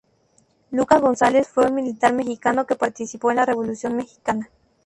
[0.71, 4.49] Lucas González fue un militar mexicano que participó en la Revolución mexicana.